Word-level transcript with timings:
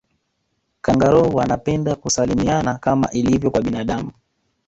kangaroo 0.81 1.29
wanapenda 1.33 1.95
kusalimiana 1.95 2.77
kama 2.77 3.11
ilivyo 3.11 3.51
kwa 3.51 3.61
binadamu 3.61 4.11